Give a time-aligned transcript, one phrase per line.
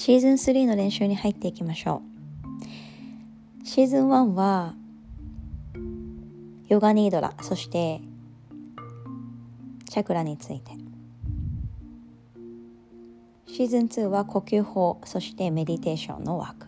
[0.00, 2.00] シーズン3の練習に入っていきましょ
[3.62, 3.66] う。
[3.66, 4.72] シーズン1は
[6.68, 8.00] ヨガニードラそして
[9.90, 10.72] チャクラについて。
[13.46, 16.66] シーズン2は呼吸法そしてメディテーションのワーク。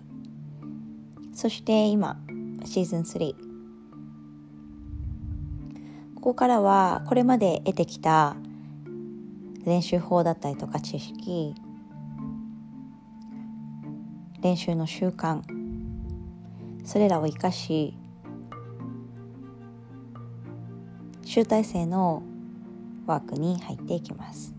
[1.32, 2.18] そして今
[2.66, 3.34] シーズン3
[6.16, 8.36] ここからはこれまで得てきた
[9.64, 11.54] 練習法だったりとか知識
[14.42, 15.40] 練習の習慣。
[16.84, 17.96] それらを生かし
[21.24, 22.24] 集大成の
[23.06, 24.52] ワークに入っていきます。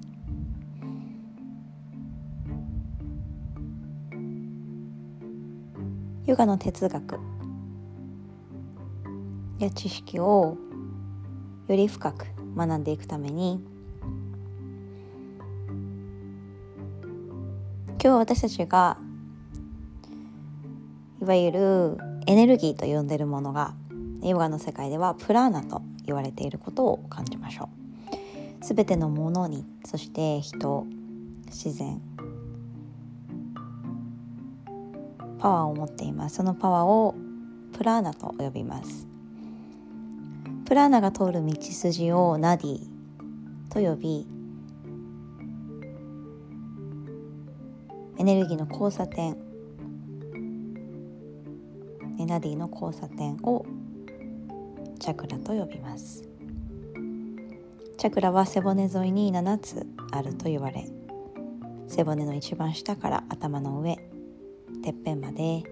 [6.25, 7.19] ヨガの哲学。
[9.59, 10.57] や知識を
[11.67, 13.63] より深く学んでいくために
[18.01, 18.97] 今日私たちが
[21.23, 23.75] いわゆるエネルギーと呼んでいるものが
[24.21, 27.69] ヨガの世界ではプラーナと言われていることを感じましょ
[28.59, 28.65] う。
[28.65, 30.85] すべてのものにそして人
[31.45, 32.01] 自然
[35.39, 37.15] パワーを持っていますそのパワーを
[37.71, 39.07] プラーナと呼びます
[40.65, 42.79] プラーナが通る道筋をナディ
[43.69, 44.27] と呼び
[48.17, 49.52] エネルギーの交差点
[52.19, 53.65] ナディの交差点を
[54.99, 56.23] チャクラと呼びます。
[57.97, 60.85] チャクラは背骨沿いに7つあると言われ
[61.87, 63.95] 背骨の一番下から頭の上
[64.83, 65.63] てっぺんまで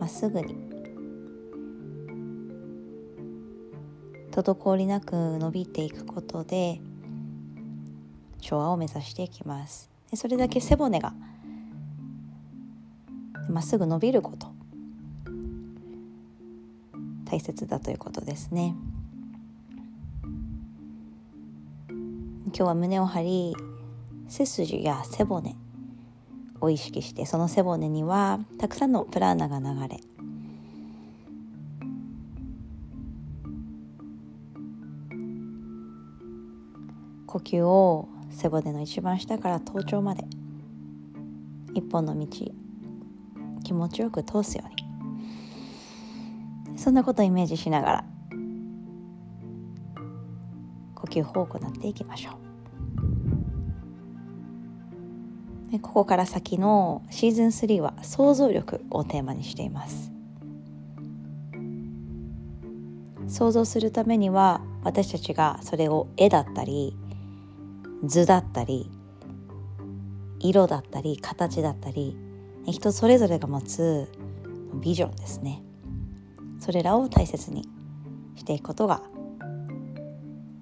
[0.00, 0.56] まっすぐに。
[4.32, 6.80] 滞りなく伸びていくことで
[8.40, 9.90] 調和を目指していきます。
[10.10, 11.14] でそれだけ背骨が
[13.48, 14.52] まっすぐ伸びること。
[17.24, 18.74] 大切だということですね。
[22.56, 23.56] 今日は胸を張り
[24.28, 25.56] 背筋や背骨
[26.60, 30.00] を意識してその背骨にはたくさんのプラーナが流れ
[37.26, 40.24] 呼吸を背骨の一番下から頭頂まで
[41.74, 42.28] 一本の道
[43.64, 44.68] 気持ちよく通すよう
[46.70, 46.76] に。
[46.78, 48.04] そんなことをイメージしながら
[50.94, 52.32] 呼吸法を行っていきましょ
[55.70, 55.72] う。
[55.72, 60.12] でここから先のシーズン3は想像力をテーマにしています。
[63.26, 66.96] 想像するためには私たちがそれを絵だったり
[68.04, 68.90] 図だったり
[70.38, 72.18] 色だったり形だったり
[72.72, 74.10] 人それぞれが持つ
[74.80, 75.62] ビジョンですね。
[76.58, 77.68] それらを大切に
[78.36, 79.02] していくことが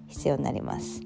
[0.08, 1.00] 必要になります。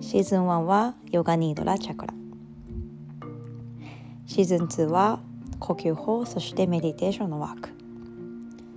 [0.00, 2.14] シーズン1はヨガニードラチャクラ。
[4.26, 5.20] シーズン2は
[5.58, 7.70] 呼吸法そしてメディテーションのワーク。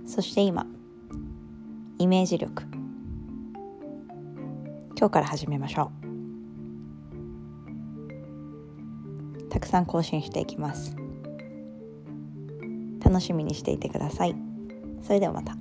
[0.06, 0.66] そして今
[1.98, 2.64] イメージ力。
[4.96, 6.09] 今日から始めましょう。
[9.60, 10.96] たくさん更新していきます。
[13.04, 14.34] 楽しみにしていてください。
[15.02, 15.54] それではまた。